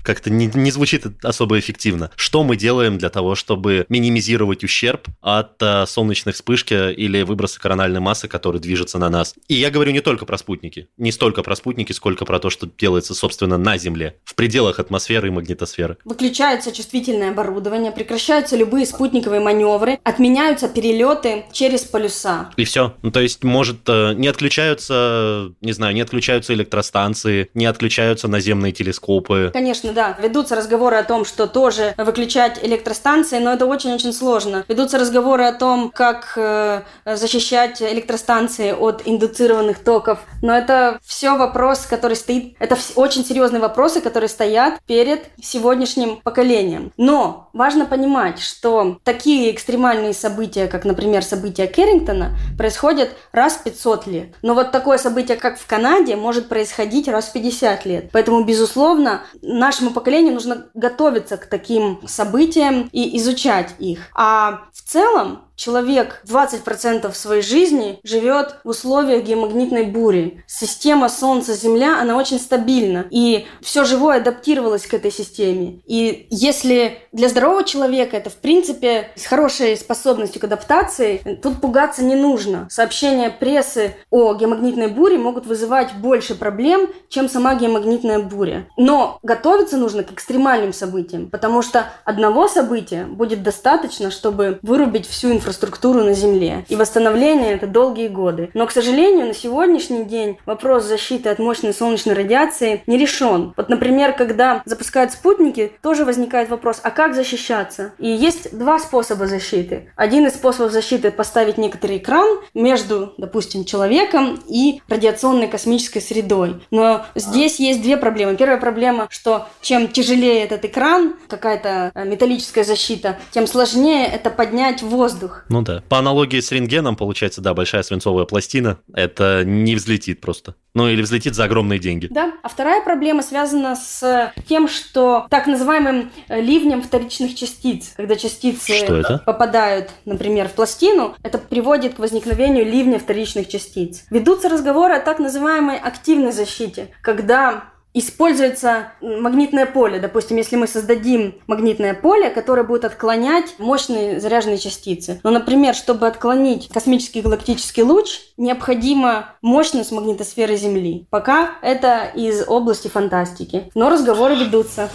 [0.03, 2.11] как-то не, не звучит особо эффективно.
[2.15, 7.99] Что мы делаем для того, чтобы минимизировать ущерб от э, солнечной вспышки или выброса корональной
[7.99, 9.35] массы, который движется на нас.
[9.47, 12.67] И я говорю не только про спутники, не столько про спутники, сколько про то, что
[12.77, 15.97] делается, собственно, на Земле, в пределах атмосферы и магнитосферы.
[16.05, 22.51] Выключается чувствительное оборудование, прекращаются любые спутниковые маневры, отменяются перелеты через полюса.
[22.57, 22.93] И все.
[23.01, 28.71] Ну, то есть, может, э, не отключаются, не знаю, не отключаются электростанции, не отключаются наземные
[28.71, 29.51] телескопы.
[29.53, 30.17] Конечно, да.
[30.21, 34.65] Ведутся разговоры о том, что тоже выключать электростанции, но это очень-очень сложно.
[34.67, 40.19] Ведутся разговоры о том, как э, защищать электростанции от индуцированных токов.
[40.41, 42.55] Но это все вопрос, который стоит...
[42.59, 46.91] Это очень серьезные вопросы, которые стоят перед сегодняшним поколением.
[46.97, 54.07] Но важно понимать, что такие экстремальные события, как, например, события Керрингтона, происходят раз в 500
[54.07, 54.27] лет.
[54.41, 58.09] Но вот такое событие, как в Канаде, может происходить раз в 50 лет.
[58.13, 64.09] Поэтому, безусловно, нашему поколению нужно готовиться к таким событиям и изучать изучать их.
[64.13, 70.43] А в целом человек 20% своей жизни живет в условиях геомагнитной бури.
[70.47, 73.05] Система Солнца-Земля, она очень стабильна.
[73.09, 75.81] И все живое адаптировалось к этой системе.
[75.85, 82.03] И если для здорового человека это, в принципе, с хорошей способностью к адаптации, тут пугаться
[82.03, 82.67] не нужно.
[82.69, 88.67] Сообщения прессы о геомагнитной буре могут вызывать больше проблем, чем сама геомагнитная буря.
[88.77, 95.29] Но готовиться нужно к экстремальным событиям, потому что одного события будет достаточно, чтобы вырубить всю
[95.29, 96.65] информацию инфраструктуру на Земле.
[96.69, 98.49] И восстановление это долгие годы.
[98.55, 103.53] Но, к сожалению, на сегодняшний день вопрос защиты от мощной солнечной радиации не решен.
[103.55, 107.93] Вот, например, когда запускают спутники, тоже возникает вопрос, а как защищаться?
[107.99, 109.91] И есть два способа защиты.
[109.95, 116.65] Один из способов защиты– поставить некоторый экран между, допустим, человеком и радиационной космической средой.
[116.71, 118.35] Но здесь есть две проблемы.
[118.35, 124.81] Первая проблема, что чем тяжелее этот экран, какая-то э, металлическая защита, тем сложнее это поднять
[124.81, 125.45] воздух воздух.
[125.49, 125.83] Ну да.
[125.89, 130.55] По аналогии с рентгеном, получается, да, большая свинцовая пластина, это не взлетит просто.
[130.73, 132.07] Ну или взлетит за огромные деньги.
[132.11, 132.33] Да.
[132.43, 137.93] А вторая проблема связана с тем, что так называемым э, ливнем вторичных частиц.
[137.95, 139.23] Когда частицы Что это?
[139.25, 144.05] попадают, например, в пластину, это приводит к возникновению ливня вторичных частиц.
[144.09, 149.99] Ведутся разговоры о так называемой активной защите, когда используется магнитное поле.
[149.99, 155.21] Допустим, если мы создадим магнитное поле, которое будет отклонять мощные заряженные частицы.
[155.23, 161.07] Но, например, чтобы отклонить космический галактический луч, необходима мощность магнитосферы Земли.
[161.09, 163.71] Пока это из области фантастики.
[163.73, 164.89] Но разговоры ведутся.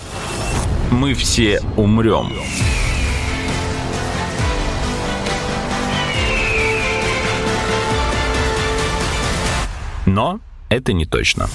[0.92, 2.32] Мы все умрем.
[10.04, 11.48] Но это не точно.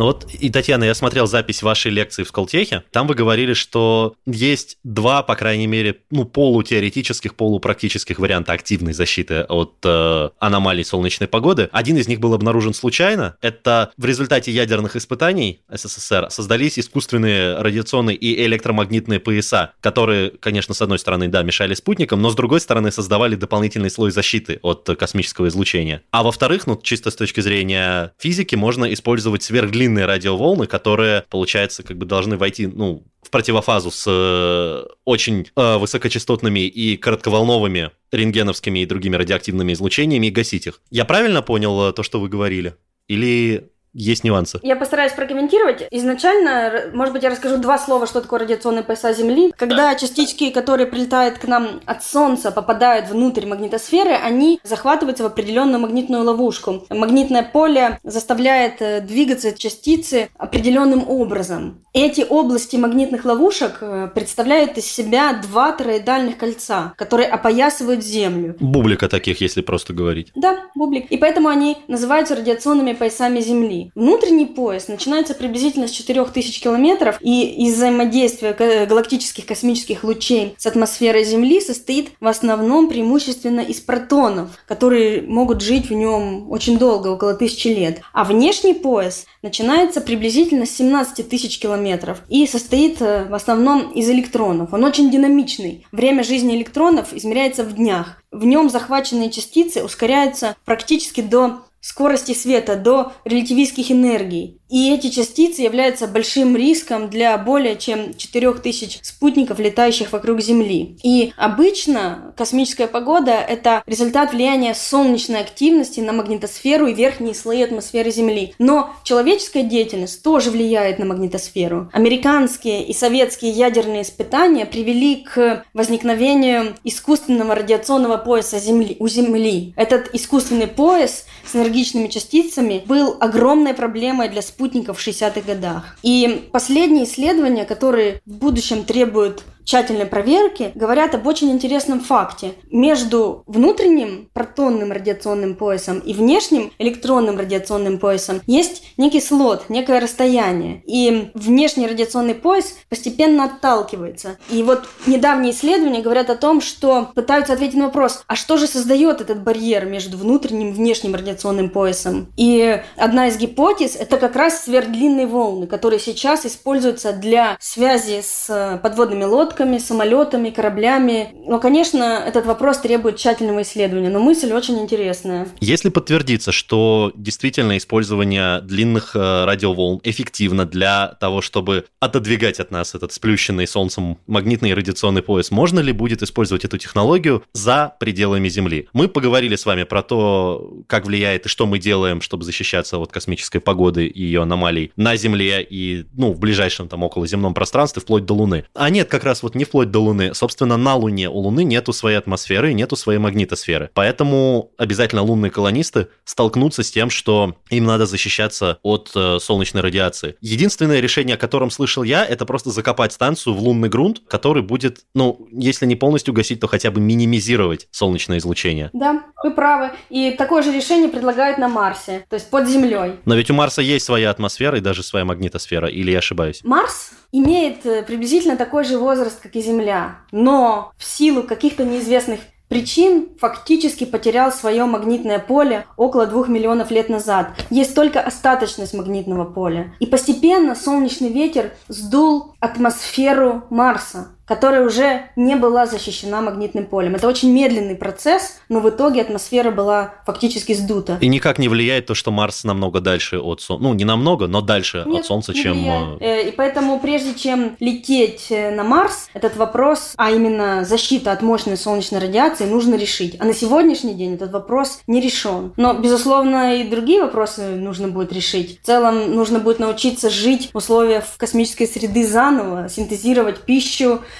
[0.00, 2.84] Ну вот, и, Татьяна, я смотрел запись вашей лекции в Сколтехе.
[2.90, 9.42] Там вы говорили, что есть два, по крайней мере, ну, полутеоретических, полупрактических варианта активной защиты
[9.42, 11.68] от э, аномалий солнечной погоды.
[11.70, 13.36] Один из них был обнаружен случайно.
[13.42, 20.80] Это в результате ядерных испытаний СССР создались искусственные радиационные и электромагнитные пояса, которые, конечно, с
[20.80, 25.48] одной стороны, да, мешали спутникам, но с другой стороны создавали дополнительный слой защиты от космического
[25.48, 26.00] излучения.
[26.10, 31.82] А во-вторых, ну, чисто с точки зрения физики, можно использовать сверхдлинные длинные радиоволны, которые, получается,
[31.82, 38.80] как бы должны войти, ну, в противофазу с э, очень э, высокочастотными и коротковолновыми рентгеновскими
[38.80, 40.80] и другими радиоактивными излучениями и гасить их.
[40.90, 42.74] Я правильно понял э, то, что вы говорили?
[43.08, 44.58] Или есть нюансы.
[44.62, 45.86] Я постараюсь прокомментировать.
[45.90, 49.52] Изначально, может быть, я расскажу два слова, что такое радиационные пояса Земли.
[49.56, 55.80] Когда частички, которые прилетают к нам от Солнца, попадают внутрь магнитосферы, они захватываются в определенную
[55.80, 56.84] магнитную ловушку.
[56.90, 61.84] Магнитное поле заставляет э, двигаться частицы определенным образом.
[61.92, 68.56] Эти области магнитных ловушек э, представляют из себя два тороидальных кольца, которые опоясывают Землю.
[68.60, 70.30] Бублика таких, если просто говорить.
[70.34, 71.10] Да, бублик.
[71.10, 73.79] И поэтому они называются радиационными поясами Земли.
[73.94, 78.52] Внутренний пояс начинается приблизительно с 4000 километров, и из взаимодействия
[78.86, 85.90] галактических космических лучей с атмосферой Земли состоит в основном преимущественно из протонов, которые могут жить
[85.90, 88.00] в нем очень долго, около тысячи лет.
[88.12, 94.08] А внешний пояс начинается приблизительно с 17 тысяч километров и состоит э, в основном из
[94.08, 94.72] электронов.
[94.72, 95.86] Он очень динамичный.
[95.92, 98.22] Время жизни электронов измеряется в днях.
[98.30, 104.59] В нем захваченные частицы ускоряются практически до скорости света до релятивистских энергий.
[104.70, 110.96] И эти частицы являются большим риском для более чем 4000 спутников, летающих вокруг Земли.
[111.02, 118.12] И обычно космическая погода– это результат влияния солнечной активности на магнитосферу и верхние слои атмосферы
[118.12, 118.54] Земли.
[118.58, 121.90] Но человеческая деятельность тоже влияет на магнитосферу.
[121.92, 129.74] Американские и советские ядерные испытания привели к возникновению искусственного радиационного пояса Земли, у Земли.
[129.76, 135.96] Этот искусственный пояс с энергичными частицами был огромной проблемой для спутников спутников в 60-х годах.
[136.02, 142.54] И последние исследования, которые в будущем требуют тщательной проверки, говорят об очень интересном факте.
[142.70, 150.82] Между внутренним протонным радиационным поясом и внешним электронным радиационным поясом есть некий слот, некое расстояние.
[150.86, 154.38] И внешний радиационный пояс постепенно отталкивается.
[154.50, 158.66] И вот недавние исследования говорят о том, что пытаются ответить на вопрос, а что же
[158.66, 162.32] создает этот барьер между внутренним и внешним радиационным поясом?
[162.36, 168.80] И одна из гипотез– это как раз сверхдлинные волны, которые сейчас используются для связи с
[168.82, 171.30] подводными лодками, лодками, самолетами, кораблями.
[171.46, 175.48] Но, конечно, этот вопрос требует тщательного исследования, но мысль очень интересная.
[175.60, 182.94] Если подтвердится, что действительно использование длинных э, радиоволн эффективно для того, чтобы отодвигать от нас
[182.94, 188.88] этот сплющенный солнцем магнитный радиационный пояс, можно ли будет использовать эту технологию за пределами Земли?
[188.92, 193.10] Мы поговорили с вами про то, как влияет и что мы делаем, чтобы защищаться от
[193.10, 198.24] космической погоды и ее аномалий на Земле и ну, в ближайшем там околоземном пространстве, вплоть
[198.24, 198.64] до Луны.
[198.74, 200.34] А нет как раз вот не вплоть до Луны.
[200.34, 203.90] Собственно, на Луне у Луны нету своей атмосферы, нету своей магнитосферы.
[203.94, 210.36] Поэтому обязательно лунные колонисты столкнутся с тем, что им надо защищаться от э, солнечной радиации.
[210.40, 215.04] Единственное решение, о котором слышал я, это просто закопать станцию в лунный грунт, который будет,
[215.14, 218.90] ну, если не полностью гасить, то хотя бы минимизировать солнечное излучение.
[218.92, 219.90] Да, вы правы.
[220.08, 223.14] И такое же решение предлагают на Марсе, то есть под Землей.
[223.24, 226.60] Но ведь у Марса есть своя атмосфера и даже своя магнитосфера, или я ошибаюсь?
[226.64, 232.40] Марс имеет э, приблизительно такой же возраст, как и Земля, но в силу каких-то неизвестных
[232.70, 237.50] причин фактически потерял свое магнитное поле около двух миллионов лет назад.
[237.68, 239.92] Есть только остаточность магнитного поля.
[239.98, 247.14] И постепенно солнечный ветер сдул атмосферу Марса которая уже не была защищена магнитным полем.
[247.14, 251.18] Это очень медленный процесс, но в итоге атмосфера была фактически сдута.
[251.20, 253.84] И никак не влияет то, что Марс намного дальше от Солнца.
[253.84, 255.74] Ну, не намного, но дальше Нет, от Солнца, чем...
[255.74, 256.20] Влияет.
[256.20, 261.42] Э, и поэтому прежде чем лететь э, на Марс, этот вопрос, а именно защита от
[261.42, 263.36] мощной солнечной радиации, нужно решить.
[263.38, 265.74] А на сегодняшний день этот вопрос не решен.
[265.76, 268.80] Но, безусловно, и другие вопросы нужно будет решить.
[268.82, 274.39] В целом, нужно будет научиться жить в условиях космической среды заново, синтезировать пищу, Э,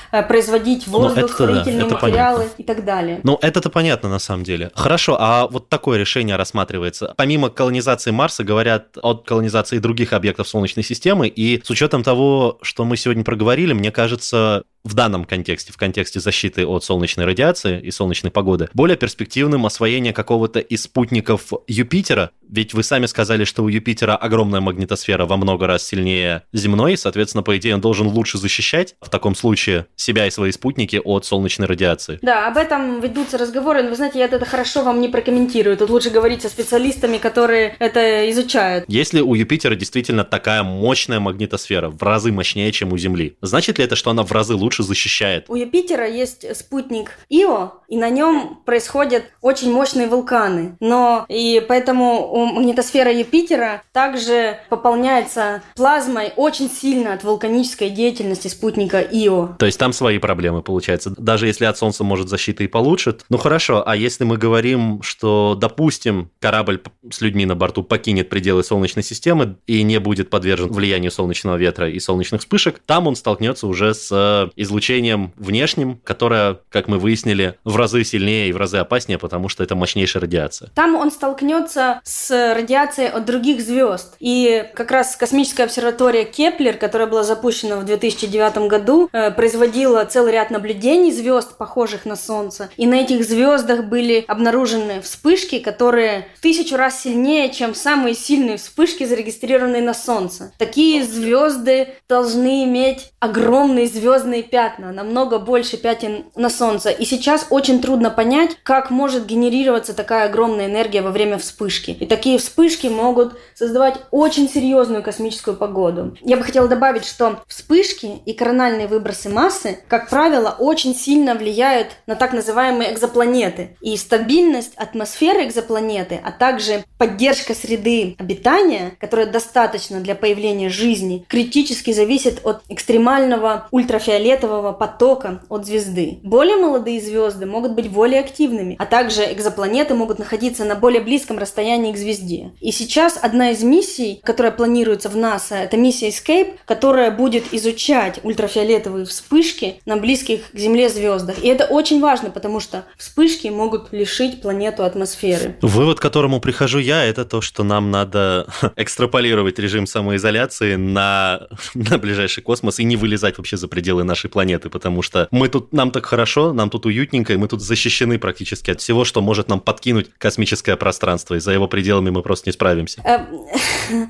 [0.11, 2.61] производить ну, воздух, строительные да, материалы понятно.
[2.61, 3.19] и так далее.
[3.23, 4.71] Ну, это-то понятно на самом деле.
[4.75, 7.13] Хорошо, а вот такое решение рассматривается.
[7.17, 12.85] Помимо колонизации Марса, говорят о колонизации других объектов Солнечной системы, и с учетом того, что
[12.85, 17.91] мы сегодня проговорили, мне кажется, в данном контексте, в контексте защиты от солнечной радиации и
[17.91, 23.67] солнечной погоды, более перспективным освоение какого-то из спутников Юпитера, ведь вы сами сказали, что у
[23.67, 28.95] Юпитера огромная магнитосфера во много раз сильнее земной, соответственно, по идее, он должен лучше защищать
[29.01, 32.19] в таком случае себя и свои спутники от солнечной радиации.
[32.21, 35.77] Да, об этом ведутся разговоры, но вы знаете, я это хорошо вам не прокомментирую.
[35.77, 38.85] Тут лучше говорить со специалистами, которые это изучают.
[38.87, 43.85] Если у Юпитера действительно такая мощная магнитосфера, в разы мощнее, чем у Земли, значит ли
[43.85, 45.45] это, что она в разы лучше защищает?
[45.47, 50.77] У Юпитера есть спутник Ио, и на нем происходят очень мощные вулканы.
[50.79, 59.55] Но и поэтому магнитосфера Юпитера также пополняется плазмой очень сильно от вулканической деятельности спутника Ио.
[59.59, 61.13] То есть там свои проблемы, получается.
[61.17, 63.25] Даже если от Солнца, может, защита и получит.
[63.29, 68.63] Ну хорошо, а если мы говорим, что, допустим, корабль с людьми на борту покинет пределы
[68.63, 73.67] Солнечной системы и не будет подвержен влиянию солнечного ветра и солнечных вспышек, там он столкнется
[73.67, 78.77] уже с э, излучением внешним, которое, как мы выяснили, в разы сильнее и в разы
[78.77, 80.69] опаснее, потому что это мощнейшая радиация.
[80.75, 84.15] Там он столкнется с радиацией от других звезд.
[84.19, 90.05] И как раз космическая обсерватория Кеплер, которая была запущена в 2009 году, э, производила проводила
[90.05, 92.69] целый ряд наблюдений звезд, похожих на Солнце.
[92.77, 98.57] И на этих звездах были обнаружены вспышки, которые в тысячу раз сильнее, чем самые сильные
[98.57, 100.51] вспышки, зарегистрированные на Солнце.
[100.57, 106.89] Такие звезды должны иметь огромные звездные пятна, намного больше пятен на Солнце.
[106.89, 111.91] И сейчас очень трудно понять, как может генерироваться такая огромная энергия во время вспышки.
[111.91, 116.15] И такие вспышки могут создавать очень серьезную космическую погоду.
[116.21, 121.97] Я бы хотела добавить, что вспышки и корональные выбросы массы как правило, очень сильно влияют
[122.07, 123.75] на так называемые экзопланеты.
[123.81, 131.91] И стабильность атмосферы экзопланеты, а также поддержка среды обитания, которая достаточна для появления жизни, критически
[131.91, 136.19] зависит от экстремального ультрафиолетового потока от звезды.
[136.23, 141.37] Более молодые звезды могут быть более активными, а также экзопланеты могут находиться на более близком
[141.37, 142.51] расстоянии к звезде.
[142.59, 148.19] И сейчас одна из миссий, которая планируется в НАСА, это миссия Escape, которая будет изучать
[148.23, 151.43] ультрафиолетовые вспышки вспышки на близких к Земле звездах.
[151.43, 155.55] И это очень важно, потому что вспышки могут лишить планету атмосферы.
[155.61, 161.97] Вывод, к которому прихожу я, это то, что нам надо экстраполировать режим самоизоляции на, на
[161.97, 165.91] ближайший космос и не вылезать вообще за пределы нашей планеты, потому что мы тут, нам
[165.91, 169.59] так хорошо, нам тут уютненько, и мы тут защищены практически от всего, что может нам
[169.59, 173.01] подкинуть космическое пространство, и за его пределами мы просто не справимся.
[173.03, 173.25] Э,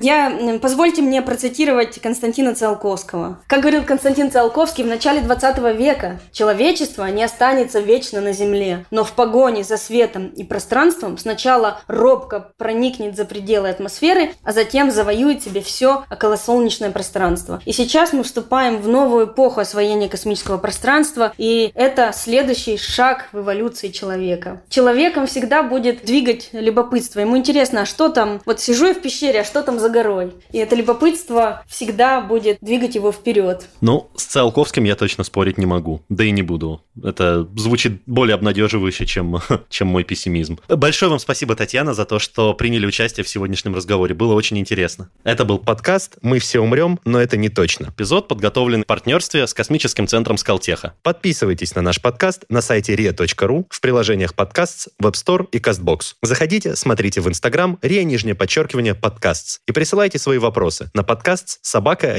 [0.00, 3.40] я, позвольте мне процитировать Константина Циолковского.
[3.46, 8.84] Как говорил Константин Циолковский в начале 20 20 века человечество не останется вечно на Земле,
[8.90, 14.90] но в погоне за светом и пространством сначала робко проникнет за пределы атмосферы, а затем
[14.90, 17.62] завоюет себе все околосолнечное пространство.
[17.64, 23.38] И сейчас мы вступаем в новую эпоху освоения космического пространства, и это следующий шаг в
[23.38, 24.60] эволюции человека.
[24.68, 27.20] Человеком всегда будет двигать любопытство.
[27.20, 28.42] Ему интересно, а что там?
[28.44, 30.34] Вот сижу я в пещере, а что там за горой?
[30.50, 33.64] И это любопытство всегда будет двигать его вперед.
[33.80, 36.82] Ну, с Циолковским я точно спорить не могу, да и не буду.
[37.02, 40.58] Это звучит более обнадеживающе, чем, чем мой пессимизм.
[40.68, 44.14] Большое вам спасибо, Татьяна, за то, что приняли участие в сегодняшнем разговоре.
[44.14, 45.10] Было очень интересно.
[45.24, 47.86] Это был подкаст «Мы все умрем, но это не точно».
[47.96, 50.94] Эпизод подготовлен в партнерстве с космическим центром Скалтеха.
[51.02, 56.14] Подписывайтесь на наш подкаст на сайте ria.ru, в приложениях подкаст, Web Store и CastBox.
[56.22, 62.18] Заходите, смотрите в Instagram ria, нижнее подчеркивание, подкаст и присылайте свои вопросы на подкаст собака